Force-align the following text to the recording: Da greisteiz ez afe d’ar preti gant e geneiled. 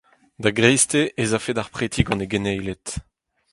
Da 0.43 0.49
greisteiz 0.57 1.09
ez 1.23 1.31
afe 1.37 1.51
d’ar 1.55 1.69
preti 1.75 2.01
gant 2.07 2.23
e 2.25 2.27
geneiled. 2.33 2.85